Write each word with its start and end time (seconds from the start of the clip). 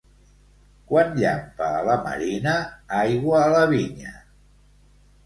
Quan 0.91 1.11
llampa 1.19 1.67
a 1.79 1.83
la 1.87 1.97
marina, 2.07 2.55
aigua 3.03 3.43
a 3.43 3.51
la 3.57 3.61
vinya. 3.75 4.15